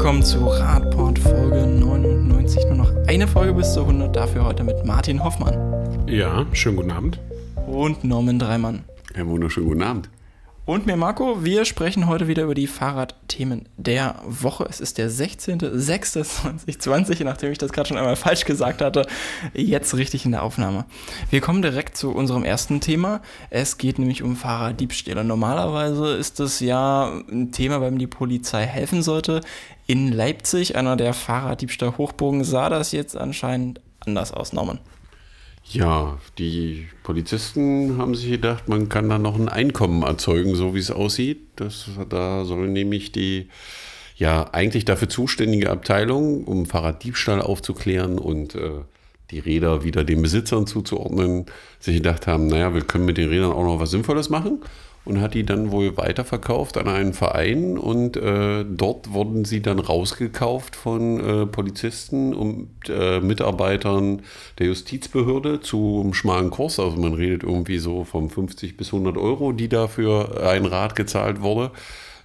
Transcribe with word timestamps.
willkommen 0.00 0.22
zu 0.22 0.46
Radport 0.46 1.18
Folge 1.18 1.66
99. 1.66 2.64
Nur 2.68 2.74
noch 2.74 2.90
eine 3.06 3.28
Folge 3.28 3.52
bis 3.52 3.74
zur 3.74 3.82
100. 3.82 4.16
Dafür 4.16 4.46
heute 4.46 4.64
mit 4.64 4.82
Martin 4.82 5.22
Hoffmann. 5.22 6.08
Ja, 6.08 6.46
schönen 6.54 6.76
guten 6.76 6.90
Abend. 6.90 7.18
Und 7.66 8.02
Norman 8.02 8.38
Dreimann. 8.38 8.82
Ja, 9.14 9.26
wunderschönen 9.26 9.68
guten 9.68 9.82
Abend. 9.82 10.08
Und 10.70 10.86
mir 10.86 10.96
Marco, 10.96 11.44
wir 11.44 11.64
sprechen 11.64 12.06
heute 12.06 12.28
wieder 12.28 12.44
über 12.44 12.54
die 12.54 12.68
Fahrradthemen 12.68 13.68
der 13.76 14.22
Woche. 14.24 14.68
Es 14.70 14.80
ist 14.80 14.98
der 14.98 15.10
16.06.2020, 15.10 17.24
nachdem 17.24 17.50
ich 17.50 17.58
das 17.58 17.72
gerade 17.72 17.88
schon 17.88 17.98
einmal 17.98 18.14
falsch 18.14 18.44
gesagt 18.44 18.80
hatte, 18.80 19.04
jetzt 19.52 19.96
richtig 19.96 20.24
in 20.26 20.30
der 20.30 20.44
Aufnahme. 20.44 20.84
Wir 21.28 21.40
kommen 21.40 21.60
direkt 21.60 21.96
zu 21.96 22.12
unserem 22.12 22.44
ersten 22.44 22.80
Thema. 22.80 23.20
Es 23.50 23.78
geht 23.78 23.98
nämlich 23.98 24.22
um 24.22 24.36
Fahrraddiebstähle. 24.36 25.24
Normalerweise 25.24 26.14
ist 26.14 26.38
das 26.38 26.60
ja 26.60 27.20
ein 27.28 27.50
Thema, 27.50 27.80
beim 27.80 27.98
die 27.98 28.06
Polizei 28.06 28.64
helfen 28.64 29.02
sollte. 29.02 29.40
In 29.88 30.12
Leipzig, 30.12 30.76
einer 30.76 30.94
der 30.94 31.14
Fahrraddiebstahl-Hochburgen, 31.14 32.44
sah 32.44 32.68
das 32.68 32.92
jetzt 32.92 33.16
anscheinend 33.16 33.80
anders 33.98 34.32
aus, 34.32 34.52
Norman. 34.52 34.78
Ja, 35.72 36.18
die 36.36 36.88
Polizisten 37.04 37.96
haben 37.96 38.16
sich 38.16 38.28
gedacht, 38.28 38.68
man 38.68 38.88
kann 38.88 39.08
da 39.08 39.18
noch 39.18 39.38
ein 39.38 39.48
Einkommen 39.48 40.02
erzeugen, 40.02 40.56
so 40.56 40.74
wie 40.74 40.80
es 40.80 40.90
aussieht. 40.90 41.40
Das, 41.54 41.88
da 42.08 42.44
soll 42.44 42.68
nämlich 42.68 43.12
die 43.12 43.48
ja 44.16 44.52
eigentlich 44.52 44.84
dafür 44.84 45.08
zuständige 45.08 45.70
Abteilung, 45.70 46.42
um 46.42 46.66
Fahrraddiebstahl 46.66 47.40
aufzuklären 47.40 48.18
und 48.18 48.56
äh, 48.56 48.80
die 49.30 49.38
Räder 49.38 49.84
wieder 49.84 50.02
den 50.02 50.22
Besitzern 50.22 50.66
zuzuordnen, 50.66 51.46
sich 51.78 51.96
gedacht 51.98 52.26
haben, 52.26 52.48
naja, 52.48 52.74
wir 52.74 52.82
können 52.82 53.04
mit 53.04 53.16
den 53.16 53.28
Rädern 53.28 53.52
auch 53.52 53.62
noch 53.62 53.78
was 53.78 53.92
Sinnvolles 53.92 54.28
machen 54.28 54.60
und 55.04 55.20
hat 55.20 55.34
die 55.34 55.44
dann 55.44 55.70
wohl 55.70 55.96
weiterverkauft 55.96 56.76
an 56.76 56.88
einen 56.88 57.14
Verein 57.14 57.78
und 57.78 58.16
äh, 58.16 58.64
dort 58.68 59.12
wurden 59.12 59.44
sie 59.44 59.62
dann 59.62 59.78
rausgekauft 59.78 60.76
von 60.76 61.20
äh, 61.20 61.46
Polizisten 61.46 62.34
und 62.34 62.68
äh, 62.88 63.20
Mitarbeitern 63.20 64.22
der 64.58 64.66
Justizbehörde 64.66 65.60
zum 65.60 66.12
schmalen 66.12 66.50
Kurs. 66.50 66.78
Also 66.78 66.96
man 66.98 67.14
redet 67.14 67.42
irgendwie 67.42 67.78
so 67.78 68.04
von 68.04 68.28
50 68.28 68.76
bis 68.76 68.88
100 68.88 69.16
Euro, 69.16 69.52
die 69.52 69.68
dafür 69.68 70.46
ein 70.46 70.66
Rad 70.66 70.96
gezahlt 70.96 71.40
wurde, 71.40 71.70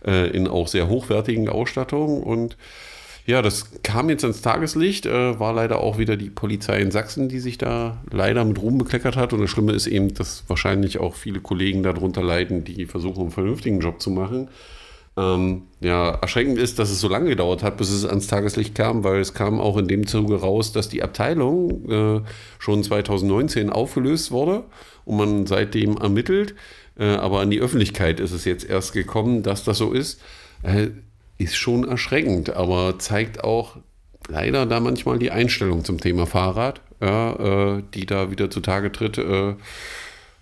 äh, 0.06 0.30
in 0.30 0.48
auch 0.48 0.68
sehr 0.68 0.90
hochwertigen 0.90 1.48
Ausstattungen 1.48 2.24
und 2.24 2.58
ja, 3.26 3.42
das 3.42 3.82
kam 3.82 4.10
jetzt 4.10 4.24
ans 4.24 4.42
Tageslicht, 4.42 5.08
äh, 5.08 5.40
war 5.40 5.52
leider 5.52 5.80
auch 5.80 5.98
wieder 5.98 6.16
die 6.16 6.30
Polizei 6.30 6.80
in 6.80 6.92
Sachsen, 6.92 7.28
die 7.28 7.40
sich 7.40 7.58
da 7.58 7.98
leider 8.12 8.46
mit 8.46 8.62
Ruhm 8.62 8.78
bekleckert 8.78 9.16
hat. 9.16 9.34
Und 9.34 9.42
das 9.42 9.50
Schlimme 9.50 9.72
ist 9.72 9.88
eben, 9.88 10.14
dass 10.14 10.44
wahrscheinlich 10.48 11.00
auch 11.00 11.16
viele 11.16 11.40
Kollegen 11.40 11.82
darunter 11.82 12.22
leiden, 12.22 12.64
die 12.64 12.86
versuchen, 12.86 13.22
einen 13.22 13.32
vernünftigen 13.32 13.80
Job 13.80 14.00
zu 14.00 14.12
machen. 14.12 14.50
Ähm, 15.18 15.64
ja, 15.80 16.10
erschreckend 16.10 16.60
ist, 16.60 16.78
dass 16.78 16.92
es 16.92 17.00
so 17.00 17.08
lange 17.08 17.30
gedauert 17.30 17.64
hat, 17.64 17.78
bis 17.78 17.90
es 17.90 18.06
ans 18.06 18.28
Tageslicht 18.28 18.76
kam, 18.76 19.04
weil 19.04 19.22
es 19.22 19.34
kam 19.34 19.60
auch 19.60 19.78
in 19.78 19.88
dem 19.88 20.06
Zuge 20.06 20.36
raus, 20.36 20.72
dass 20.72 20.90
die 20.90 21.02
Abteilung 21.02 21.90
äh, 21.90 22.22
schon 22.60 22.84
2019 22.84 23.72
aufgelöst 23.72 24.32
wurde 24.32 24.66
und 25.04 25.18
man 25.18 25.48
seitdem 25.48 25.98
ermittelt. 25.98 26.54
Äh, 27.00 27.06
aber 27.06 27.40
an 27.40 27.50
die 27.50 27.60
Öffentlichkeit 27.60 28.20
ist 28.20 28.34
es 28.34 28.46
jetzt 28.46 28.70
erst 28.70 28.94
gekommen, 28.94 29.42
dass 29.42 29.64
das 29.64 29.80
so 29.80 29.94
ist. 29.94 30.22
Ist 31.38 31.56
schon 31.56 31.88
erschreckend, 31.88 32.52
aber 32.52 32.98
zeigt 33.00 33.44
auch 33.44 33.78
leider 34.28 34.66
da 34.66 34.80
manchmal 34.80 35.20
die 35.20 35.32
Einstellung 35.32 35.84
zum 35.84 36.00
Thema 36.00 36.26
Fahrrad, 36.26 36.82
ja, 37.02 37.78
äh, 37.78 37.84
die 37.94 38.06
da 38.06 38.32
wieder 38.32 38.50
zutage 38.50 38.92
tritt. 38.92 39.18
Äh, 39.18 39.56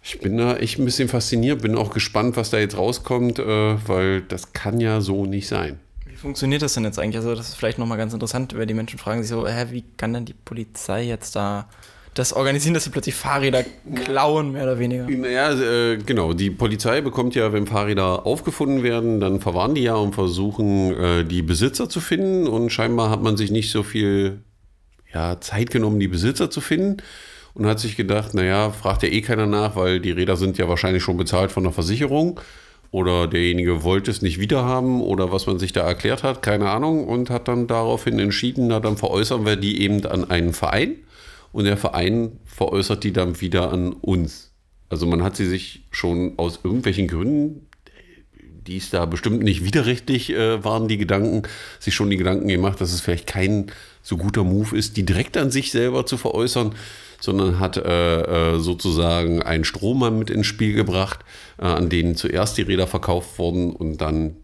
ich 0.03 0.19
bin 0.19 0.37
da 0.37 0.57
echt 0.57 0.79
ein 0.79 0.85
bisschen 0.85 1.07
fasziniert, 1.07 1.61
bin 1.61 1.75
auch 1.75 1.93
gespannt, 1.93 2.35
was 2.35 2.49
da 2.49 2.57
jetzt 2.57 2.77
rauskommt, 2.77 3.39
äh, 3.39 3.87
weil 3.87 4.21
das 4.21 4.53
kann 4.53 4.79
ja 4.79 5.01
so 5.01 5.25
nicht 5.25 5.47
sein. 5.47 5.79
Wie 6.05 6.15
funktioniert 6.15 6.61
das 6.61 6.73
denn 6.73 6.83
jetzt 6.83 6.99
eigentlich? 6.99 7.17
Also, 7.17 7.35
das 7.35 7.49
ist 7.49 7.55
vielleicht 7.55 7.79
nochmal 7.79 7.97
ganz 7.97 8.13
interessant, 8.13 8.55
weil 8.55 8.65
die 8.65 8.73
Menschen 8.73 8.99
fragen 8.99 9.21
sich 9.21 9.29
so, 9.29 9.47
hä, 9.47 9.67
wie 9.71 9.83
kann 9.97 10.13
denn 10.13 10.25
die 10.25 10.33
Polizei 10.33 11.03
jetzt 11.03 11.35
da 11.35 11.67
das 12.13 12.33
organisieren, 12.33 12.73
dass 12.73 12.83
sie 12.83 12.89
plötzlich 12.89 13.15
Fahrräder 13.15 13.63
klauen, 14.05 14.51
mehr 14.51 14.63
oder 14.63 14.79
weniger. 14.79 15.07
Naja, 15.09 15.53
äh, 15.53 15.97
genau. 15.97 16.33
Die 16.33 16.51
Polizei 16.51 17.01
bekommt 17.01 17.33
ja, 17.35 17.51
wenn 17.53 17.65
Fahrräder 17.65 18.25
aufgefunden 18.25 18.83
werden, 18.83 19.19
dann 19.19 19.39
verwahren 19.39 19.73
die 19.73 19.83
ja 19.83 19.95
und 19.95 20.13
versuchen, 20.13 20.95
äh, 20.95 21.23
die 21.25 21.41
Besitzer 21.41 21.89
zu 21.89 21.99
finden. 21.99 22.47
Und 22.47 22.69
scheinbar 22.71 23.09
hat 23.09 23.23
man 23.23 23.35
sich 23.35 23.51
nicht 23.51 23.71
so 23.71 23.83
viel 23.83 24.41
ja, 25.13 25.39
Zeit 25.41 25.71
genommen, 25.71 25.99
die 25.99 26.07
Besitzer 26.07 26.51
zu 26.51 26.61
finden. 26.61 26.97
Und 27.55 27.67
hat 27.67 27.79
sich 27.79 27.95
gedacht, 27.95 28.33
naja, 28.33 28.71
fragt 28.71 29.03
ja 29.03 29.09
eh 29.09 29.21
keiner 29.21 29.45
nach, 29.45 29.75
weil 29.75 29.99
die 29.99 30.11
Räder 30.11 30.37
sind 30.37 30.57
ja 30.57 30.67
wahrscheinlich 30.67 31.03
schon 31.03 31.17
bezahlt 31.17 31.51
von 31.51 31.63
der 31.63 31.71
Versicherung. 31.71 32.39
Oder 32.89 33.27
derjenige 33.27 33.83
wollte 33.83 34.11
es 34.11 34.21
nicht 34.21 34.39
wiederhaben 34.39 35.01
oder 35.01 35.31
was 35.31 35.47
man 35.47 35.57
sich 35.57 35.73
da 35.73 35.81
erklärt 35.81 36.21
hat, 36.21 36.43
keine 36.43 36.69
Ahnung. 36.69 37.07
Und 37.07 37.31
hat 37.31 37.47
dann 37.47 37.65
daraufhin 37.65 38.19
entschieden, 38.19 38.67
na 38.67 38.79
dann 38.79 38.97
veräußern 38.97 39.47
wir 39.47 39.55
die 39.55 39.81
eben 39.81 40.05
an 40.05 40.29
einen 40.29 40.53
Verein 40.53 40.97
und 41.53 41.63
der 41.63 41.77
Verein 41.77 42.39
veräußert 42.43 43.05
die 43.05 43.13
dann 43.13 43.39
wieder 43.39 43.71
an 43.71 43.93
uns. 43.93 44.51
Also 44.89 45.07
man 45.07 45.23
hat 45.23 45.37
sie 45.37 45.47
sich 45.47 45.85
schon 45.91 46.33
aus 46.37 46.59
irgendwelchen 46.63 47.07
Gründen, 47.07 47.67
die 48.67 48.77
es 48.77 48.89
da 48.89 49.05
bestimmt 49.05 49.43
nicht 49.43 49.63
widerrechtlich 49.63 50.31
äh, 50.31 50.63
waren, 50.63 50.87
die 50.87 50.97
Gedanken, 50.97 51.43
sich 51.79 51.93
schon 51.93 52.09
die 52.09 52.17
Gedanken 52.17 52.47
gemacht, 52.47 52.81
dass 52.81 52.93
es 52.93 53.01
vielleicht 53.01 53.27
kein 53.27 53.67
so 54.01 54.17
guter 54.17 54.43
Move 54.43 54.75
ist, 54.75 54.97
die 54.97 55.05
direkt 55.05 55.37
an 55.37 55.51
sich 55.51 55.71
selber 55.71 56.05
zu 56.05 56.17
veräußern, 56.17 56.75
sondern 57.19 57.59
hat 57.59 57.77
äh, 57.77 58.55
äh, 58.55 58.59
sozusagen 58.59 59.41
einen 59.41 59.63
Strohmann 59.63 60.19
mit 60.19 60.29
ins 60.29 60.47
Spiel 60.47 60.73
gebracht, 60.73 61.19
äh, 61.57 61.65
an 61.65 61.89
denen 61.89 62.15
zuerst 62.15 62.57
die 62.57 62.63
Räder 62.63 62.87
verkauft 62.87 63.37
wurden 63.39 63.73
und 63.73 63.97
dann 64.01 64.37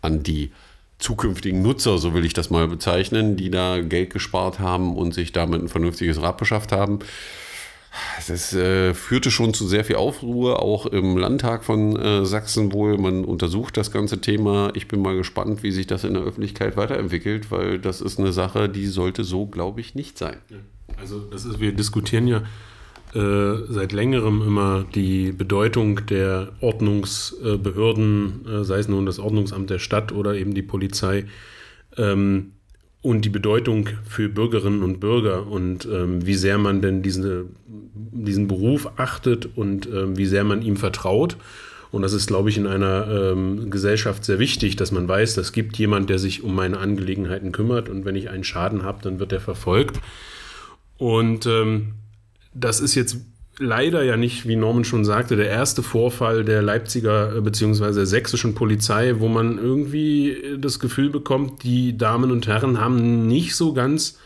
an 0.00 0.22
die 0.22 0.50
zukünftigen 0.98 1.62
Nutzer, 1.62 1.98
so 1.98 2.14
will 2.14 2.24
ich 2.24 2.32
das 2.32 2.50
mal 2.50 2.68
bezeichnen, 2.68 3.36
die 3.36 3.50
da 3.50 3.80
Geld 3.80 4.10
gespart 4.10 4.58
haben 4.58 4.96
und 4.96 5.14
sich 5.14 5.32
damit 5.32 5.62
ein 5.62 5.68
vernünftiges 5.68 6.20
Rad 6.20 6.38
beschafft 6.38 6.72
haben. 6.72 7.00
Das 8.28 8.52
äh, 8.52 8.92
führte 8.94 9.30
schon 9.30 9.54
zu 9.54 9.66
sehr 9.66 9.84
viel 9.84 9.96
Aufruhr, 9.96 10.62
auch 10.62 10.86
im 10.86 11.16
Landtag 11.16 11.64
von 11.64 11.96
äh, 11.96 12.26
Sachsen 12.26 12.72
wohl. 12.72 12.98
Man 12.98 13.24
untersucht 13.24 13.76
das 13.76 13.90
ganze 13.90 14.20
Thema. 14.20 14.70
Ich 14.74 14.88
bin 14.88 15.00
mal 15.00 15.16
gespannt, 15.16 15.62
wie 15.62 15.70
sich 15.70 15.86
das 15.86 16.04
in 16.04 16.14
der 16.14 16.22
Öffentlichkeit 16.22 16.76
weiterentwickelt, 16.76 17.50
weil 17.50 17.78
das 17.78 18.00
ist 18.00 18.18
eine 18.18 18.32
Sache, 18.32 18.68
die 18.68 18.86
sollte 18.86 19.24
so, 19.24 19.46
glaube 19.46 19.80
ich, 19.80 19.94
nicht 19.94 20.18
sein. 20.18 20.36
Also 20.98 21.20
das 21.20 21.44
ist, 21.44 21.60
wir 21.60 21.72
diskutieren 21.72 22.26
ja 22.28 22.42
seit 23.12 23.92
längerem 23.92 24.42
immer 24.42 24.84
die 24.94 25.32
Bedeutung 25.32 26.04
der 26.06 26.52
Ordnungsbehörden, 26.60 28.46
äh, 28.46 28.64
sei 28.64 28.78
es 28.78 28.88
nun 28.88 29.06
das 29.06 29.18
Ordnungsamt 29.18 29.70
der 29.70 29.78
Stadt 29.78 30.12
oder 30.12 30.34
eben 30.34 30.52
die 30.52 30.62
Polizei, 30.62 31.24
ähm, 31.96 32.52
und 33.06 33.24
die 33.24 33.30
Bedeutung 33.30 33.88
für 34.04 34.28
Bürgerinnen 34.28 34.82
und 34.82 34.98
Bürger 34.98 35.46
und 35.46 35.86
ähm, 35.86 36.26
wie 36.26 36.34
sehr 36.34 36.58
man 36.58 36.82
denn 36.82 37.02
diese, 37.02 37.46
diesen 37.94 38.48
Beruf 38.48 38.88
achtet 38.96 39.48
und 39.56 39.86
ähm, 39.86 40.18
wie 40.18 40.26
sehr 40.26 40.42
man 40.42 40.60
ihm 40.60 40.76
vertraut. 40.76 41.36
Und 41.92 42.02
das 42.02 42.12
ist, 42.12 42.26
glaube 42.26 42.50
ich, 42.50 42.58
in 42.58 42.66
einer 42.66 43.06
ähm, 43.08 43.70
Gesellschaft 43.70 44.24
sehr 44.24 44.40
wichtig, 44.40 44.74
dass 44.74 44.90
man 44.90 45.06
weiß, 45.06 45.34
das 45.34 45.52
gibt 45.52 45.78
jemand, 45.78 46.10
der 46.10 46.18
sich 46.18 46.42
um 46.42 46.52
meine 46.56 46.78
Angelegenheiten 46.78 47.52
kümmert 47.52 47.88
und 47.88 48.04
wenn 48.04 48.16
ich 48.16 48.28
einen 48.28 48.42
Schaden 48.42 48.82
habe, 48.82 48.98
dann 49.02 49.20
wird 49.20 49.32
er 49.32 49.40
verfolgt. 49.40 50.00
Und 50.98 51.46
ähm, 51.46 51.92
das 52.58 52.80
ist 52.80 52.94
jetzt 52.94 53.18
leider 53.58 54.02
ja 54.02 54.16
nicht, 54.16 54.46
wie 54.46 54.56
Norman 54.56 54.84
schon 54.84 55.04
sagte, 55.04 55.36
der 55.36 55.48
erste 55.48 55.82
Vorfall 55.82 56.44
der 56.44 56.62
Leipziger 56.62 57.36
äh, 57.36 57.40
bzw. 57.40 58.04
sächsischen 58.04 58.54
Polizei, 58.54 59.14
wo 59.18 59.28
man 59.28 59.58
irgendwie 59.58 60.30
äh, 60.30 60.58
das 60.58 60.78
Gefühl 60.78 61.10
bekommt, 61.10 61.62
die 61.62 61.96
Damen 61.96 62.30
und 62.30 62.46
Herren 62.46 62.80
haben 62.80 63.26
nicht 63.26 63.54
so 63.56 63.72
ganz 63.72 64.18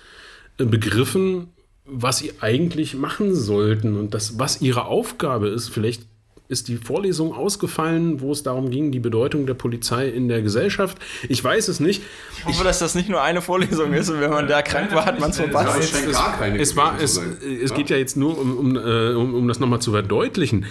äh, 0.58 0.64
begriffen, 0.64 1.48
was 1.84 2.18
sie 2.18 2.32
eigentlich 2.40 2.94
machen 2.94 3.34
sollten 3.34 3.96
und 3.96 4.14
das, 4.14 4.38
was 4.38 4.60
ihre 4.60 4.86
Aufgabe 4.86 5.48
ist. 5.48 5.68
Vielleicht 5.68 6.02
ist 6.50 6.68
die 6.68 6.76
Vorlesung 6.76 7.32
ausgefallen, 7.32 8.20
wo 8.20 8.32
es 8.32 8.42
darum 8.42 8.70
ging, 8.70 8.90
die 8.90 8.98
Bedeutung 8.98 9.46
der 9.46 9.54
Polizei 9.54 10.08
in 10.08 10.28
der 10.28 10.42
Gesellschaft. 10.42 10.98
Ich 11.28 11.42
weiß 11.42 11.68
es 11.68 11.80
nicht. 11.80 12.02
Ich 12.38 12.44
hoffe, 12.44 12.64
dass 12.64 12.80
das 12.80 12.94
nicht 12.94 13.08
nur 13.08 13.22
eine 13.22 13.40
Vorlesung 13.40 13.92
ist 13.92 14.10
und 14.10 14.20
wenn 14.20 14.30
man 14.30 14.48
da 14.48 14.60
krank 14.62 14.92
war, 14.92 15.06
hat 15.06 15.20
man 15.20 15.30
es 15.30 15.36
verpasst. 15.36 15.78
Es, 15.78 15.92
es, 15.94 16.16
es, 16.58 16.76
war, 16.76 17.00
es, 17.00 17.20
es 17.62 17.72
geht 17.72 17.88
ja 17.88 17.96
jetzt 17.96 18.16
nur, 18.16 18.36
um, 18.36 18.56
um, 18.56 18.76
äh, 18.76 19.14
um, 19.14 19.34
um 19.34 19.48
das 19.48 19.60
nochmal 19.60 19.80
zu 19.80 19.92
verdeutlichen. 19.92 20.66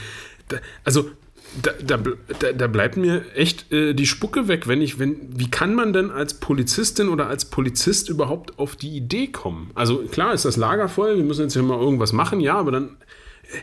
also 0.84 1.10
da, 1.64 1.98
da, 1.98 2.52
da, 2.54 2.68
bleibt 2.68 2.96
mir 2.96 3.24
echt 3.36 3.72
äh, 3.72 3.94
die 3.94 4.06
Spucke 4.06 4.48
weg, 4.48 4.68
wenn 4.68 4.82
ich, 4.82 5.00
wenn, 5.00 5.18
wie 5.36 5.50
kann 5.50 5.74
man 5.74 5.94
denn 5.94 6.12
als 6.12 6.36
Polizistin 6.36 7.10
oder 7.10 7.28
als 7.28 7.46
Polizist 7.46 8.10
überhaupt 8.10 8.60
auf 8.60 8.76
die 8.76 8.96
Idee 8.96 9.28
kommen? 9.28 9.72
Also 9.74 10.04
klar 10.04 10.34
ist 10.34 10.46
das 10.46 10.58
Lager 10.58 10.90
voll, 10.90 11.18
wir 11.18 11.24
müssen 11.24 11.44
jetzt 11.44 11.56
ja 11.56 11.64
mal 11.64 11.80
irgendwas 11.80 12.14
machen, 12.14 12.40
ja, 12.40 12.56
aber 12.56 12.72
dann, 12.72 12.98
äh, 13.52 13.58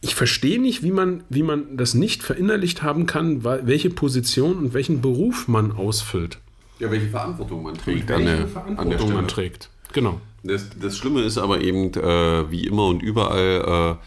ich 0.00 0.14
verstehe 0.14 0.60
nicht, 0.60 0.82
wie 0.82 0.92
man, 0.92 1.24
wie 1.28 1.42
man 1.42 1.76
das 1.76 1.94
nicht 1.94 2.22
verinnerlicht 2.22 2.82
haben 2.82 3.06
kann, 3.06 3.42
welche 3.42 3.90
Position 3.90 4.56
und 4.58 4.74
welchen 4.74 5.00
Beruf 5.00 5.48
man 5.48 5.72
ausfüllt. 5.72 6.38
Ja, 6.78 6.90
welche 6.90 7.08
Verantwortung 7.08 7.64
man 7.64 7.74
trägt. 7.74 8.08
Welche 8.08 8.14
an 8.14 8.24
der, 8.24 8.48
Verantwortung 8.48 9.08
an 9.08 9.14
man 9.14 9.28
trägt. 9.28 9.70
Genau. 9.92 10.20
Das, 10.44 10.70
das, 10.80 10.96
Schlimme 10.96 11.22
ist 11.22 11.36
aber 11.36 11.60
eben, 11.60 11.92
äh, 11.94 12.50
wie 12.50 12.64
immer 12.64 12.86
und 12.86 13.02
überall, 13.02 13.98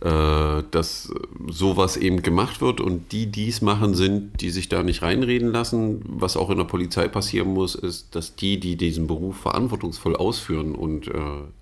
äh, 0.00 0.62
dass 0.70 1.12
sowas 1.48 1.96
eben 1.96 2.22
gemacht 2.22 2.60
wird 2.60 2.80
und 2.80 3.12
die 3.12 3.26
dies 3.26 3.62
machen 3.62 3.94
sind, 3.94 4.40
die 4.40 4.50
sich 4.50 4.68
da 4.68 4.82
nicht 4.82 5.02
reinreden 5.02 5.52
lassen. 5.52 6.02
Was 6.04 6.36
auch 6.36 6.50
in 6.50 6.58
der 6.58 6.64
Polizei 6.64 7.06
passieren 7.06 7.54
muss, 7.54 7.76
ist, 7.76 8.14
dass 8.16 8.34
die, 8.34 8.58
die 8.58 8.76
diesen 8.76 9.06
Beruf 9.06 9.36
verantwortungsvoll 9.38 10.16
ausführen 10.16 10.74
und 10.74 11.06
äh, 11.06 11.12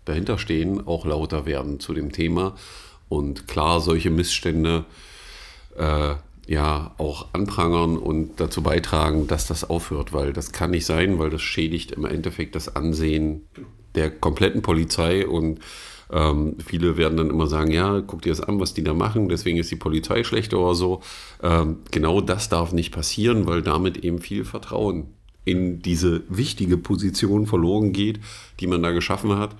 dahinter 0.06 0.38
stehen, 0.38 0.86
auch 0.86 1.04
lauter 1.04 1.44
werden 1.44 1.78
zu 1.78 1.92
dem 1.92 2.12
Thema 2.12 2.54
und 3.08 3.48
klar 3.48 3.80
solche 3.80 4.10
Missstände 4.10 4.84
äh, 5.76 6.14
ja 6.46 6.94
auch 6.98 7.26
anprangern 7.32 7.98
und 7.98 8.40
dazu 8.40 8.62
beitragen, 8.62 9.26
dass 9.26 9.46
das 9.46 9.68
aufhört, 9.68 10.12
weil 10.12 10.32
das 10.32 10.52
kann 10.52 10.70
nicht 10.70 10.86
sein, 10.86 11.18
weil 11.18 11.30
das 11.30 11.42
schädigt 11.42 11.92
im 11.92 12.04
Endeffekt 12.04 12.54
das 12.54 12.74
Ansehen 12.76 13.46
der 13.94 14.10
kompletten 14.10 14.62
Polizei 14.62 15.26
und 15.26 15.60
ähm, 16.12 16.56
viele 16.64 16.96
werden 16.96 17.16
dann 17.16 17.30
immer 17.30 17.48
sagen, 17.48 17.72
ja, 17.72 18.00
guck 18.00 18.22
dir 18.22 18.30
das 18.30 18.40
an, 18.40 18.60
was 18.60 18.74
die 18.74 18.84
da 18.84 18.94
machen, 18.94 19.28
deswegen 19.28 19.58
ist 19.58 19.70
die 19.70 19.76
Polizei 19.76 20.22
schlechter 20.22 20.58
oder 20.58 20.74
so. 20.74 21.02
Ähm, 21.42 21.78
genau 21.90 22.20
das 22.20 22.48
darf 22.48 22.72
nicht 22.72 22.92
passieren, 22.92 23.46
weil 23.46 23.62
damit 23.62 23.98
eben 23.98 24.20
viel 24.20 24.44
Vertrauen 24.44 25.08
in 25.44 25.80
diese 25.80 26.22
wichtige 26.28 26.76
Position 26.76 27.46
verloren 27.46 27.92
geht, 27.92 28.20
die 28.60 28.66
man 28.66 28.82
da 28.82 28.92
geschaffen 28.92 29.36
hat. 29.36 29.56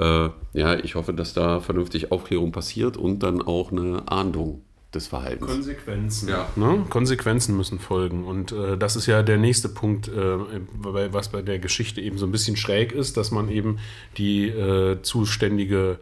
Äh, 0.00 0.30
ja, 0.54 0.78
ich 0.78 0.94
hoffe, 0.94 1.12
dass 1.12 1.34
da 1.34 1.60
vernünftig 1.60 2.10
Aufklärung 2.10 2.52
passiert 2.52 2.96
und 2.96 3.22
dann 3.22 3.42
auch 3.42 3.70
eine 3.70 4.10
Ahndung 4.10 4.62
des 4.94 5.06
Verhaltens. 5.06 5.50
Konsequenzen. 5.50 6.28
Ja. 6.28 6.48
Ne? 6.56 6.84
Konsequenzen 6.88 7.56
müssen 7.56 7.78
folgen. 7.78 8.24
Und 8.24 8.50
äh, 8.50 8.76
das 8.76 8.96
ist 8.96 9.06
ja 9.06 9.22
der 9.22 9.36
nächste 9.36 9.68
Punkt, 9.68 10.08
äh, 10.08 10.38
was 10.80 11.28
bei 11.28 11.42
der 11.42 11.58
Geschichte 11.58 12.00
eben 12.00 12.18
so 12.18 12.26
ein 12.26 12.32
bisschen 12.32 12.56
schräg 12.56 12.92
ist, 12.92 13.16
dass 13.16 13.30
man 13.30 13.48
eben 13.50 13.78
die 14.16 14.48
äh, 14.48 15.00
zuständige 15.02 15.98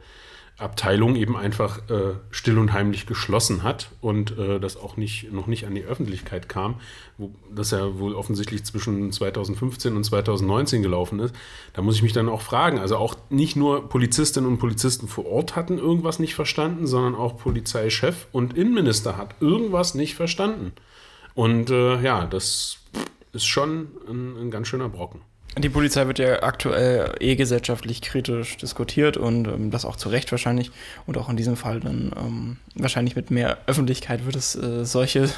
Abteilung 0.58 1.14
eben 1.14 1.37
einfach 1.37 1.78
äh, 1.88 2.14
still 2.31 2.58
und 2.58 2.72
heimlich 2.72 3.06
geschlossen 3.06 3.62
hat 3.62 3.90
und 4.00 4.37
äh, 4.37 4.58
das 4.58 4.76
auch 4.76 4.96
nicht, 4.96 5.32
noch 5.32 5.46
nicht 5.46 5.66
an 5.66 5.75
die 5.76 5.84
Öffentlichkeit 5.84 6.49
kam, 6.49 6.81
wo 7.16 7.31
das 7.55 7.70
ja 7.70 7.99
wohl 7.99 8.14
offensichtlich 8.14 8.64
zwischen 8.64 9.12
2015 9.12 9.96
und 9.96 10.02
2019 10.02 10.82
gelaufen 10.82 11.20
ist. 11.20 11.34
Da 11.75 11.82
muss 11.82 11.94
ich 11.94 12.02
mich 12.02 12.12
dann 12.12 12.28
auch 12.28 12.43
fragen, 12.43 12.81
also 12.81 12.96
auch 12.96 13.16
nicht 13.31 13.55
nur 13.55 13.88
Polizistinnen 13.88 14.50
und 14.50 14.58
Polizisten 14.58 15.06
vor 15.06 15.26
Ort 15.26 15.55
hatten 15.55 15.78
irgendwas 15.78 16.19
nicht 16.19 16.34
verstanden, 16.34 16.88
sondern 16.88 17.14
auch 17.14 17.37
Polizeichef 17.37 18.26
und 18.32 18.56
Innenminister 18.56 19.16
hat 19.16 19.37
irgendwas 19.40 19.94
nicht 19.94 20.16
verstanden. 20.16 20.72
Und 21.34 21.70
äh, 21.70 22.00
ja, 22.02 22.26
das 22.26 22.78
ist 23.32 23.46
schon 23.46 23.88
ein, 24.08 24.37
ein 24.37 24.50
ganz 24.50 24.66
schöner 24.66 24.88
Brocken. 24.88 25.20
Die 25.58 25.69
Polizei 25.69 26.06
wird 26.06 26.19
ja 26.19 26.43
aktuell 26.43 27.14
eh 27.20 27.34
gesellschaftlich 27.34 28.00
kritisch 28.00 28.56
diskutiert 28.58 29.16
und 29.16 29.49
ähm, 29.49 29.70
das 29.70 29.84
auch 29.84 29.96
zu 29.96 30.08
Recht 30.08 30.31
wahrscheinlich. 30.31 30.70
Und 31.06 31.19
auch 31.19 31.28
in 31.28 31.37
diesem 31.37 31.56
Fall 31.56 31.81
dann 31.81 32.12
ähm, 32.16 32.56
wahrscheinlich 32.75 33.16
mit 33.16 33.31
mehr 33.31 33.58
Öffentlichkeit 33.66 34.25
wird 34.25 34.37
es 34.37 34.55
äh, 34.55 34.84
solche 34.84 35.28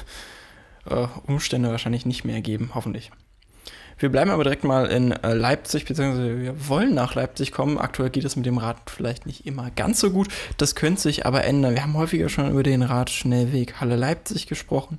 äh, 0.89 1.07
Umstände 1.27 1.71
wahrscheinlich 1.71 2.05
nicht 2.05 2.25
mehr 2.25 2.41
geben, 2.43 2.71
hoffentlich. 2.75 3.11
Wir 3.99 4.09
bleiben 4.09 4.31
aber 4.31 4.45
direkt 4.45 4.65
mal 4.65 4.87
in 4.87 5.13
äh, 5.13 5.35
Leipzig, 5.35 5.85
beziehungsweise 5.85 6.41
wir 6.41 6.69
wollen 6.69 6.95
nach 6.95 7.15
Leipzig 7.15 7.53
kommen. 7.53 7.79
Aktuell 7.79 8.11
geht 8.11 8.25
es 8.25 8.37
mit 8.37 8.47
dem 8.47 8.59
Rad 8.59 8.79
vielleicht 8.91 9.27
nicht 9.27 9.47
immer 9.47 9.71
ganz 9.71 10.01
so 10.01 10.11
gut. 10.11 10.29
Das 10.57 10.75
könnte 10.75 11.01
sich 11.01 11.27
aber 11.27 11.45
ändern. 11.45 11.75
Wir 11.75 11.83
haben 11.83 11.97
häufiger 11.97 12.29
schon 12.29 12.51
über 12.51 12.63
den 12.63 12.83
Radschnellweg 12.83 13.81
Halle-Leipzig 13.81 14.47
gesprochen 14.47 14.99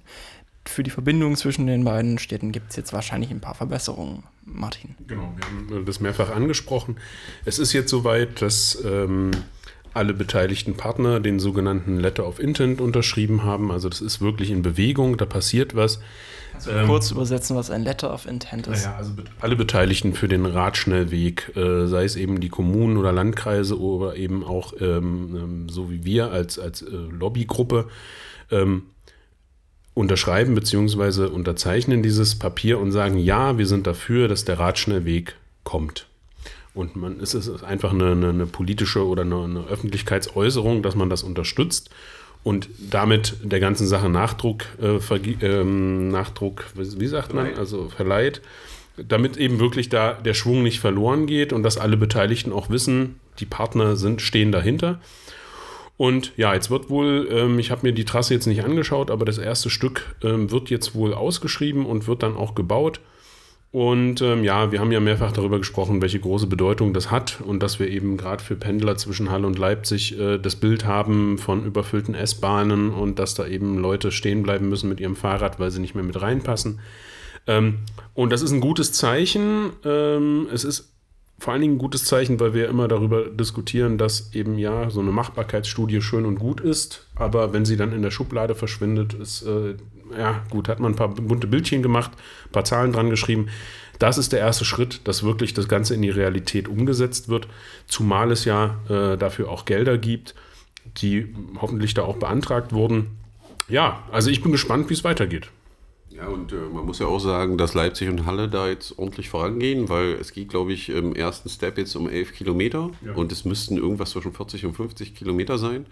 für 0.65 0.83
die 0.83 0.89
Verbindung 0.89 1.35
zwischen 1.35 1.67
den 1.67 1.83
beiden 1.83 2.19
Städten 2.19 2.51
gibt 2.51 2.69
es 2.71 2.75
jetzt 2.75 2.94
wahrscheinlich 2.94 3.31
ein 3.31 3.41
paar 3.41 3.56
Verbesserungen, 3.56 4.24
Martin. 4.43 4.95
Genau, 5.07 5.33
wir 5.35 5.75
haben 5.75 5.85
das 5.85 5.99
mehrfach 5.99 6.29
angesprochen. 6.29 6.97
Es 7.45 7.59
ist 7.59 7.73
jetzt 7.73 7.89
soweit, 7.89 8.41
dass 8.41 8.83
ähm, 8.83 9.31
alle 9.93 10.13
beteiligten 10.13 10.75
Partner 10.75 11.19
den 11.19 11.39
sogenannten 11.39 11.99
Letter 11.99 12.27
of 12.27 12.39
Intent 12.39 12.79
unterschrieben 12.79 13.43
haben. 13.43 13.71
Also 13.71 13.89
das 13.89 14.01
ist 14.01 14.21
wirklich 14.21 14.49
in 14.49 14.61
Bewegung, 14.61 15.17
da 15.17 15.25
passiert 15.25 15.75
was. 15.75 15.99
Also 16.53 16.71
ähm, 16.71 16.88
kurz 16.88 17.11
übersetzen, 17.11 17.55
was 17.55 17.69
ein 17.71 17.83
Letter 17.83 18.13
of 18.13 18.25
Intent 18.25 18.67
ist. 18.67 18.85
Naja, 18.85 18.97
also 18.97 19.13
alle 19.39 19.55
Beteiligten 19.55 20.13
für 20.13 20.27
den 20.27 20.45
Radschnellweg, 20.45 21.55
äh, 21.55 21.88
sei 21.88 22.03
es 22.03 22.15
eben 22.15 22.39
die 22.39 22.49
Kommunen 22.49 22.97
oder 22.97 23.11
Landkreise 23.11 23.79
oder 23.79 24.15
eben 24.15 24.43
auch 24.43 24.73
ähm, 24.79 25.35
ähm 25.35 25.69
so 25.69 25.89
wie 25.89 26.03
wir 26.03 26.31
als, 26.31 26.59
als 26.59 26.81
äh, 26.81 26.88
Lobbygruppe, 26.91 27.88
ähm, 28.49 28.83
unterschreiben 29.93 30.55
bzw. 30.55 31.25
unterzeichnen 31.25 32.01
dieses 32.01 32.38
Papier 32.38 32.79
und 32.79 32.91
sagen, 32.91 33.17
ja, 33.17 33.57
wir 33.57 33.67
sind 33.67 33.88
dafür, 33.88 34.27
dass 34.27 34.45
der 34.45 34.59
Radschnellweg 34.59 35.35
kommt. 35.63 36.07
Und 36.73 36.95
man 36.95 37.19
es 37.19 37.33
ist 37.33 37.63
einfach 37.63 37.91
eine, 37.91 38.11
eine, 38.11 38.29
eine 38.29 38.45
politische 38.45 39.05
oder 39.05 39.23
eine, 39.23 39.43
eine, 39.43 39.67
Öffentlichkeitsäußerung, 39.67 40.81
dass 40.83 40.95
man 40.95 41.09
das 41.09 41.23
unterstützt 41.23 41.89
und 42.43 42.69
damit 42.79 43.35
der 43.43 43.59
ganzen 43.59 43.88
Sache 43.88 44.09
Nachdruck, 44.09 44.63
äh, 44.81 44.99
ähm, 45.41 46.07
Nachdruck, 46.07 46.65
wie 46.75 47.07
sagt 47.07 47.33
man, 47.33 47.55
also 47.55 47.89
verleiht, 47.89 48.41
damit 48.97 49.38
eben 49.38 49.59
wirklich 49.59 49.89
da 49.89 50.13
der 50.13 50.33
Schwung 50.33 50.63
nicht 50.63 50.79
verloren 50.79 51.25
geht 51.27 51.53
und 51.53 51.63
dass 51.63 51.77
alle 51.77 51.97
Beteiligten 51.97 52.53
auch 52.53 52.69
wissen, 52.69 53.19
die 53.39 53.45
Partner 53.45 53.95
sind, 53.95 54.21
stehen 54.21 54.51
dahinter. 54.51 54.99
Und 56.01 56.33
ja, 56.36 56.56
jetzt 56.56 56.71
wird 56.71 56.89
wohl, 56.89 57.27
ähm, 57.31 57.59
ich 57.59 57.69
habe 57.69 57.86
mir 57.86 57.94
die 57.94 58.06
Trasse 58.06 58.33
jetzt 58.33 58.48
nicht 58.48 58.63
angeschaut, 58.63 59.12
aber 59.12 59.24
das 59.24 59.38
erste 59.38 59.69
Stück 59.69 60.15
ähm, 60.24 60.50
wird 60.50 60.71
jetzt 60.71 60.95
wohl 60.95 61.13
ausgeschrieben 61.13 61.86
und 61.86 62.07
wird 62.07 62.24
dann 62.24 62.36
auch 62.36 62.56
gebaut. 62.56 63.01
Und 63.69 64.19
ähm, 64.19 64.44
ja, 64.44 64.71
wir 64.71 64.80
haben 64.80 64.92
ja 64.92 65.00
mehrfach 65.00 65.31
darüber 65.31 65.59
gesprochen, 65.59 66.01
welche 66.01 66.19
große 66.19 66.48
Bedeutung 66.48 66.95
das 66.95 67.12
hat 67.12 67.39
und 67.39 67.62
dass 67.62 67.77
wir 67.77 67.88
eben 67.88 68.18
gerade 68.18 68.44
für 68.44 68.56
Pendler 68.56 68.98
zwischen 68.98 69.30
Halle 69.30 69.45
und 69.45 69.59
Leipzig 69.59 70.18
äh, 70.18 70.39
das 70.39 70.56
Bild 70.56 70.86
haben 70.86 71.38
von 71.38 71.68
überfüllten 71.68 72.15
S-Bahnen 72.15 72.89
und 72.89 73.19
dass 73.19 73.36
da 73.36 73.45
eben 73.45 73.77
Leute 73.77 74.12
stehen 74.12 74.42
bleiben 74.42 74.69
müssen 74.69 74.89
mit 74.89 75.00
ihrem 75.00 75.15
Fahrrad, 75.15 75.59
weil 75.59 75.69
sie 75.69 75.81
nicht 75.81 75.94
mehr 75.94 76.03
mit 76.03 76.19
reinpassen. 76.19 76.80
Ähm, 77.45 77.77
und 78.15 78.31
das 78.31 78.42
ist 78.42 78.53
ein 78.53 78.59
gutes 78.59 78.92
Zeichen. 78.92 79.69
Ähm, 79.86 80.48
es 80.51 80.63
ist 80.63 80.92
vor 81.41 81.53
allen 81.53 81.63
Dingen 81.63 81.75
ein 81.75 81.79
gutes 81.79 82.05
Zeichen, 82.05 82.39
weil 82.39 82.53
wir 82.53 82.69
immer 82.69 82.88
darüber 82.88 83.25
diskutieren, 83.25 83.97
dass 83.97 84.31
eben 84.35 84.59
ja 84.59 84.91
so 84.91 84.99
eine 84.99 85.09
Machbarkeitsstudie 85.09 85.99
schön 85.99 86.25
und 86.25 86.38
gut 86.38 86.61
ist, 86.61 87.07
aber 87.15 87.51
wenn 87.51 87.65
sie 87.65 87.77
dann 87.77 87.93
in 87.93 88.03
der 88.03 88.11
Schublade 88.11 88.53
verschwindet, 88.53 89.15
ist, 89.15 89.41
äh, 89.41 89.73
ja 90.15 90.43
gut, 90.51 90.69
hat 90.69 90.79
man 90.79 90.91
ein 90.91 90.95
paar 90.95 91.07
bunte 91.07 91.47
Bildchen 91.47 91.81
gemacht, 91.81 92.11
ein 92.45 92.51
paar 92.51 92.63
Zahlen 92.63 92.93
dran 92.93 93.09
geschrieben. 93.09 93.47
Das 93.97 94.19
ist 94.19 94.33
der 94.33 94.39
erste 94.39 94.65
Schritt, 94.65 95.01
dass 95.07 95.23
wirklich 95.23 95.55
das 95.55 95.67
Ganze 95.67 95.95
in 95.95 96.03
die 96.03 96.11
Realität 96.11 96.67
umgesetzt 96.67 97.27
wird, 97.27 97.47
zumal 97.88 98.29
es 98.29 98.45
ja 98.45 98.77
äh, 98.88 99.17
dafür 99.17 99.49
auch 99.49 99.65
Gelder 99.65 99.97
gibt, 99.97 100.35
die 100.97 101.33
hoffentlich 101.59 101.95
da 101.95 102.03
auch 102.03 102.17
beantragt 102.17 102.71
wurden. 102.71 103.17
Ja, 103.67 104.03
also 104.11 104.29
ich 104.29 104.43
bin 104.43 104.51
gespannt, 104.51 104.91
wie 104.91 104.93
es 104.93 105.03
weitergeht. 105.03 105.49
Ja, 106.16 106.28
und 106.28 106.52
äh, 106.52 106.56
man 106.56 106.86
muss 106.86 107.00
ja 107.00 107.08
auch 107.08 107.19
sagen, 107.19 107.58
dass 107.58 107.74
Leipzig 107.74 108.10
und 108.10 108.25
Halle 108.25 108.50
da 108.50 108.68
jetzt 108.68 109.00
ordentlich 109.00 109.30
vorangehen, 109.30 109.88
weil 109.88 110.13
es 110.13 110.34
geht, 110.34 110.50
glaube 110.50 110.74
ich, 110.74 110.89
im 110.89 111.15
ersten 111.15 111.50
Step 111.50 111.77
jetzt 111.77 111.96
um 111.96 112.10
11 112.10 112.34
Kilometer 112.34 112.89
ja. 113.06 113.13
und 113.13 113.32
es 113.32 113.46
müssten 113.46 113.77
irgendwas 113.77 114.12
zwischen 114.12 114.34
40 114.34 114.65
und 114.65 114.74
50 114.74 115.15
Kilometer 115.15 115.58
sein, 115.58 115.86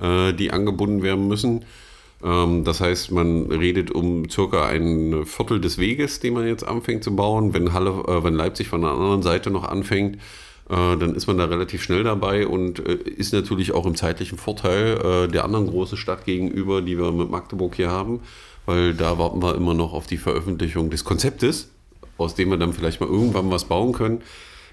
äh, 0.00 0.34
die 0.34 0.50
angebunden 0.50 1.02
werden 1.02 1.28
müssen. 1.28 1.64
Ähm, 2.22 2.64
das 2.64 2.80
heißt, 2.80 3.10
man 3.10 3.46
redet 3.46 3.90
um 3.90 4.28
circa 4.28 4.66
ein 4.66 5.24
Viertel 5.24 5.60
des 5.60 5.78
Weges, 5.78 6.20
den 6.20 6.34
man 6.34 6.46
jetzt 6.46 6.64
anfängt 6.64 7.02
zu 7.02 7.16
bauen. 7.16 7.54
Wenn, 7.54 7.72
Halle, 7.72 7.90
äh, 8.06 8.22
wenn 8.22 8.34
Leipzig 8.34 8.68
von 8.68 8.82
der 8.82 8.90
anderen 8.90 9.22
Seite 9.22 9.50
noch 9.50 9.64
anfängt, 9.64 10.16
äh, 10.68 10.96
dann 10.96 11.14
ist 11.14 11.26
man 11.26 11.38
da 11.38 11.46
relativ 11.46 11.82
schnell 11.82 12.04
dabei 12.04 12.46
und 12.46 12.86
äh, 12.86 12.94
ist 12.94 13.32
natürlich 13.32 13.72
auch 13.72 13.86
im 13.86 13.94
zeitlichen 13.94 14.36
Vorteil 14.36 15.24
äh, 15.26 15.28
der 15.28 15.44
anderen 15.44 15.66
großen 15.66 15.96
Stadt 15.96 16.26
gegenüber, 16.26 16.82
die 16.82 16.98
wir 16.98 17.12
mit 17.12 17.30
Magdeburg 17.30 17.74
hier 17.74 17.90
haben 17.90 18.20
weil 18.66 18.94
da 18.94 19.18
warten 19.18 19.42
wir 19.42 19.54
immer 19.54 19.74
noch 19.74 19.92
auf 19.92 20.06
die 20.06 20.16
Veröffentlichung 20.16 20.90
des 20.90 21.04
Konzeptes, 21.04 21.68
aus 22.18 22.34
dem 22.34 22.50
wir 22.50 22.56
dann 22.56 22.72
vielleicht 22.72 23.00
mal 23.00 23.08
irgendwann 23.08 23.50
was 23.50 23.64
bauen 23.64 23.92
können. 23.92 24.22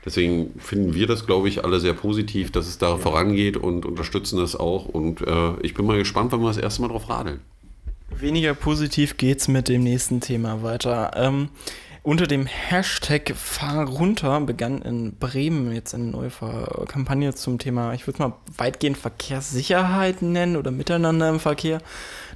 Deswegen 0.04 0.60
finden 0.60 0.96
wir 0.96 1.06
das, 1.06 1.28
glaube 1.28 1.48
ich, 1.48 1.64
alle 1.64 1.80
sehr 1.80 1.94
positiv, 1.94 2.52
dass 2.52 2.68
es 2.68 2.78
da 2.78 2.92
ja. 2.92 2.98
vorangeht 2.98 3.56
und 3.56 3.86
unterstützen 3.86 4.40
das 4.40 4.56
auch. 4.56 4.86
Und 4.86 5.22
äh, 5.22 5.54
ich 5.62 5.76
bin 5.76 5.86
mal 5.86 5.98
gespannt, 5.98 6.32
wenn 6.32 6.40
wir 6.40 6.48
das 6.48 6.58
erste 6.58 6.82
Mal 6.82 6.88
drauf 6.88 7.10
radeln. 7.10 7.40
Weniger 8.10 8.54
positiv 8.54 9.18
geht 9.18 9.40
es 9.40 9.48
mit 9.48 9.70
dem 9.70 9.84
nächsten 9.84 10.20
Thema 10.20 10.64
weiter. 10.64 11.12
Ähm, 11.16 11.50
unter 12.04 12.26
dem 12.26 12.48
Hashtag 12.48 13.36
Fahr 13.36 13.88
runter 13.88 14.42
begann 14.42 14.82
in 14.82 15.16
Bremen 15.18 15.72
jetzt 15.72 15.94
eine 15.94 16.06
neue 16.06 16.32
Kampagne 16.88 17.34
zum 17.36 17.60
Thema, 17.60 17.94
ich 17.94 18.08
würde 18.08 18.20
mal 18.20 18.34
weitgehend 18.58 18.98
Verkehrssicherheit 18.98 20.24
nennen 20.24 20.56
oder 20.56 20.72
Miteinander 20.72 21.30
im 21.30 21.40
Verkehr. 21.40 21.80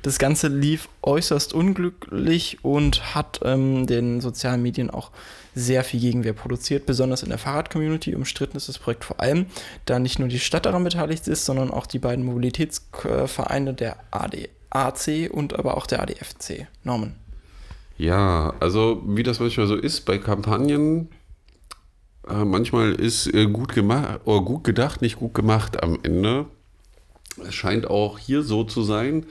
Das 0.03 0.19
Ganze 0.19 0.49
lief 0.49 0.87
äußerst 1.01 1.53
unglücklich 1.53 2.63
und 2.63 3.15
hat 3.15 3.39
ähm, 3.43 3.87
den 3.87 4.21
sozialen 4.21 4.61
Medien 4.61 4.91
auch 4.91 5.09
sehr 5.55 5.83
viel 5.83 5.99
Gegenwehr 5.99 6.33
produziert, 6.33 6.85
besonders 6.85 7.23
in 7.23 7.29
der 7.29 7.39
Fahrrad-Community. 7.39 8.13
Umstritten 8.13 8.57
ist 8.57 8.69
das 8.69 8.77
Projekt 8.77 9.03
vor 9.03 9.19
allem, 9.19 9.47
da 9.85 9.97
nicht 9.97 10.19
nur 10.19 10.27
die 10.27 10.39
Stadt 10.39 10.67
daran 10.67 10.83
beteiligt 10.83 11.27
ist, 11.27 11.45
sondern 11.45 11.71
auch 11.71 11.87
die 11.87 11.99
beiden 11.99 12.25
Mobilitätsvereine 12.25 13.73
der 13.73 13.97
ADAC 14.11 15.31
und 15.31 15.57
aber 15.57 15.77
auch 15.77 15.87
der 15.87 16.01
ADFC. 16.01 16.67
Norman. 16.83 17.15
Ja, 17.97 18.53
also 18.59 19.01
wie 19.05 19.23
das 19.23 19.39
manchmal 19.39 19.67
so 19.67 19.75
ist 19.75 20.01
bei 20.01 20.17
Kampagnen, 20.17 21.09
äh, 22.27 22.43
manchmal 22.43 22.93
ist 22.93 23.33
äh, 23.33 23.45
gut 23.45 23.73
gemacht 23.73 24.21
oder 24.25 24.41
gut 24.41 24.63
gedacht, 24.63 25.01
nicht 25.01 25.17
gut 25.17 25.33
gemacht 25.33 25.81
am 25.81 25.99
Ende. 26.03 26.45
Es 27.47 27.53
scheint 27.53 27.87
auch 27.87 28.19
hier 28.19 28.43
so 28.43 28.63
zu 28.63 28.83
sein. 28.83 29.25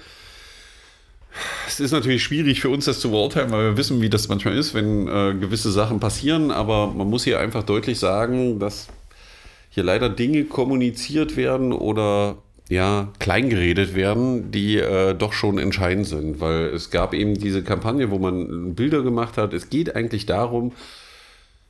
Es 1.66 1.80
ist 1.80 1.90
natürlich 1.90 2.22
schwierig 2.22 2.60
für 2.60 2.68
uns, 2.68 2.84
das 2.84 3.00
zu 3.00 3.10
beurteilen, 3.10 3.50
weil 3.50 3.70
wir 3.70 3.76
wissen, 3.76 4.00
wie 4.00 4.10
das 4.10 4.28
manchmal 4.28 4.56
ist, 4.56 4.72
wenn 4.72 5.08
äh, 5.08 5.34
gewisse 5.34 5.72
Sachen 5.72 5.98
passieren. 5.98 6.50
Aber 6.50 6.86
man 6.88 7.10
muss 7.10 7.24
hier 7.24 7.40
einfach 7.40 7.64
deutlich 7.64 7.98
sagen, 7.98 8.60
dass 8.60 8.88
hier 9.70 9.82
leider 9.82 10.08
Dinge 10.08 10.44
kommuniziert 10.44 11.36
werden 11.36 11.72
oder 11.72 12.36
ja, 12.68 13.08
kleingeredet 13.18 13.94
werden, 13.94 14.50
die 14.50 14.78
äh, 14.78 15.14
doch 15.14 15.32
schon 15.32 15.58
entscheidend 15.58 16.06
sind. 16.06 16.40
Weil 16.40 16.66
es 16.68 16.90
gab 16.90 17.12
eben 17.14 17.34
diese 17.34 17.62
Kampagne, 17.62 18.10
wo 18.10 18.18
man 18.18 18.74
Bilder 18.74 19.02
gemacht 19.02 19.36
hat. 19.36 19.52
Es 19.52 19.68
geht 19.68 19.94
eigentlich 19.94 20.26
darum, 20.26 20.72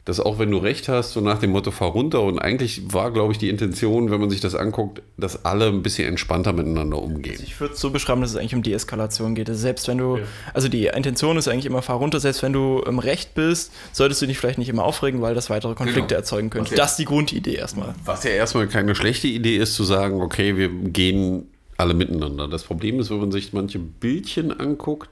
dass 0.04 0.20
auch 0.20 0.38
wenn 0.38 0.50
du 0.50 0.58
recht 0.58 0.88
hast, 0.88 1.12
so 1.12 1.20
nach 1.20 1.38
dem 1.38 1.50
Motto, 1.50 1.70
fahr 1.70 1.88
runter. 1.88 2.22
Und 2.22 2.38
eigentlich 2.38 2.92
war, 2.92 3.10
glaube 3.10 3.32
ich, 3.32 3.38
die 3.38 3.48
Intention, 3.48 4.10
wenn 4.10 4.20
man 4.20 4.28
sich 4.28 4.40
das 4.40 4.54
anguckt, 4.54 5.00
dass 5.16 5.46
alle 5.46 5.68
ein 5.68 5.82
bisschen 5.82 6.06
entspannter 6.06 6.52
miteinander 6.52 7.00
umgehen. 7.00 7.40
Ich 7.42 7.58
würde 7.58 7.72
es 7.74 7.80
so 7.80 7.90
beschreiben, 7.90 8.20
dass 8.20 8.30
es 8.30 8.36
eigentlich 8.36 8.54
um 8.54 8.62
Deeskalation 8.62 9.34
geht. 9.34 9.48
Also 9.48 9.62
selbst 9.62 9.88
wenn 9.88 9.96
du, 9.96 10.18
ja. 10.18 10.24
also 10.52 10.68
die 10.68 10.86
Intention 10.86 11.38
ist 11.38 11.48
eigentlich 11.48 11.64
immer, 11.64 11.80
fahr 11.80 11.96
runter, 11.96 12.20
selbst 12.20 12.42
wenn 12.42 12.52
du 12.52 12.82
im 12.86 12.98
Recht 12.98 13.34
bist, 13.34 13.72
solltest 13.92 14.20
du 14.20 14.26
dich 14.26 14.38
vielleicht 14.38 14.58
nicht 14.58 14.68
immer 14.68 14.84
aufregen, 14.84 15.22
weil 15.22 15.34
das 15.34 15.48
weitere 15.48 15.74
Konflikte 15.74 16.08
genau. 16.08 16.18
erzeugen 16.18 16.50
könnte. 16.50 16.72
Ja, 16.72 16.76
das 16.76 16.92
ist 16.92 16.98
die 16.98 17.06
Grundidee 17.06 17.54
erstmal. 17.54 17.94
Was 18.04 18.24
ja 18.24 18.30
erstmal 18.30 18.68
keine 18.68 18.94
schlechte 18.94 19.28
Idee 19.28 19.56
ist, 19.56 19.74
zu 19.74 19.84
sagen, 19.84 20.20
okay, 20.20 20.58
wir 20.58 20.68
gehen 20.68 21.48
alle 21.78 21.94
miteinander. 21.94 22.46
Das 22.46 22.64
Problem 22.64 23.00
ist, 23.00 23.10
wenn 23.10 23.20
man 23.20 23.32
sich 23.32 23.54
manche 23.54 23.78
Bildchen 23.78 24.58
anguckt, 24.58 25.08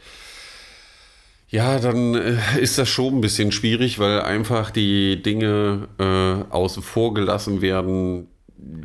ja, 1.52 1.78
dann 1.78 2.14
äh, 2.14 2.38
ist 2.58 2.78
das 2.78 2.88
schon 2.88 3.16
ein 3.16 3.20
bisschen 3.20 3.52
schwierig, 3.52 3.98
weil 3.98 4.22
einfach 4.22 4.70
die 4.70 5.22
Dinge 5.22 5.86
äh, 5.98 6.50
außen 6.50 6.82
vor 6.82 7.12
gelassen 7.12 7.60
werden, 7.60 8.28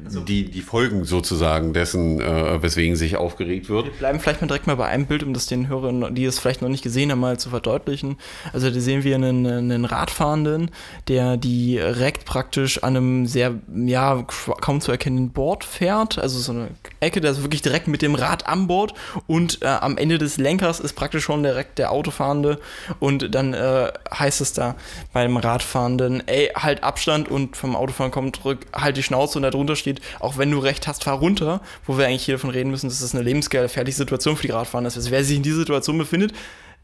also, 0.05 0.21
die, 0.21 0.49
die 0.49 0.61
Folgen 0.61 1.05
sozusagen 1.05 1.71
dessen, 1.71 2.19
äh, 2.19 2.61
weswegen 2.61 2.95
sich 2.95 3.15
aufgeregt 3.15 3.69
wird. 3.69 3.85
Wir 3.85 3.93
bleiben 3.93 4.19
vielleicht 4.19 4.41
mal 4.41 4.47
direkt 4.47 4.67
mal 4.67 4.75
bei 4.75 4.87
einem 4.87 5.05
Bild, 5.05 5.23
um 5.23 5.33
das 5.33 5.45
den 5.45 5.67
Hörern, 5.67 6.13
die 6.13 6.25
es 6.25 6.39
vielleicht 6.39 6.61
noch 6.61 6.69
nicht 6.69 6.83
gesehen 6.83 7.11
haben, 7.11 7.19
mal 7.19 7.39
zu 7.39 7.49
verdeutlichen. 7.49 8.17
Also 8.51 8.69
da 8.69 8.79
sehen 8.79 9.03
wir 9.03 9.15
einen, 9.15 9.45
einen 9.45 9.85
Radfahrenden, 9.85 10.71
der 11.07 11.37
direkt 11.37 12.25
praktisch 12.25 12.83
an 12.83 12.97
einem 12.97 13.25
sehr, 13.27 13.55
ja, 13.73 14.25
kaum 14.61 14.81
zu 14.81 14.91
erkennenden 14.91 15.31
Board 15.31 15.63
fährt. 15.63 16.17
Also 16.19 16.39
so 16.39 16.51
eine 16.51 16.69
Ecke, 16.99 17.21
der 17.21 17.31
ist 17.31 17.41
wirklich 17.41 17.61
direkt 17.61 17.87
mit 17.87 18.01
dem 18.01 18.15
Rad 18.15 18.47
am 18.47 18.67
Board 18.67 18.93
und 19.27 19.61
äh, 19.61 19.67
am 19.67 19.97
Ende 19.97 20.17
des 20.17 20.37
Lenkers 20.37 20.79
ist 20.79 20.93
praktisch 20.93 21.23
schon 21.23 21.43
direkt 21.43 21.77
der 21.79 21.91
Autofahrende 21.91 22.59
und 22.99 23.33
dann 23.33 23.53
äh, 23.53 23.91
heißt 24.13 24.41
es 24.41 24.53
da 24.53 24.75
beim 25.13 25.37
Radfahrenden, 25.37 26.27
ey, 26.27 26.51
halt 26.55 26.83
Abstand 26.83 27.29
und 27.29 27.55
vom 27.55 27.75
Autofahren 27.75 28.11
kommt 28.11 28.37
zurück, 28.37 28.65
halt 28.73 28.97
die 28.97 29.03
Schnauze 29.03 29.37
und 29.37 29.43
da 29.43 29.51
drunter 29.51 29.75
steht, 29.75 30.01
auch 30.19 30.37
wenn 30.37 30.51
du 30.51 30.59
recht 30.59 30.87
hast, 30.87 31.03
fahr 31.03 31.19
runter, 31.19 31.61
wo 31.85 31.97
wir 31.97 32.07
eigentlich 32.07 32.25
hier 32.25 32.35
davon 32.35 32.49
reden 32.49 32.71
müssen, 32.71 32.87
dass 32.89 32.99
das 32.99 33.13
eine 33.13 33.23
lebensgefährliche 33.23 33.97
Situation 33.97 34.35
für 34.35 34.47
die 34.47 34.53
Radfahrer 34.53 34.85
ist. 34.85 34.97
Also 34.97 35.11
wer 35.11 35.23
sich 35.23 35.37
in 35.37 35.43
dieser 35.43 35.57
Situation 35.57 35.97
befindet, 35.97 36.33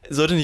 sollte 0.10 0.34
nicht 0.34 0.41